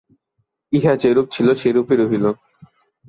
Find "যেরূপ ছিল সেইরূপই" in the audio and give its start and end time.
1.01-1.95